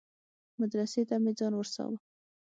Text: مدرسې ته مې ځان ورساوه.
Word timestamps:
مدرسې 0.59 1.01
ته 1.09 1.15
مې 1.23 1.31
ځان 1.39 1.53
ورساوه. 1.55 1.97